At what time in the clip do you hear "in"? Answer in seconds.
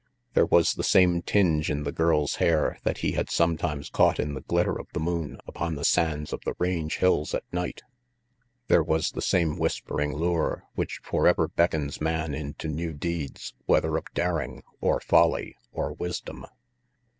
1.69-1.83, 4.19-4.33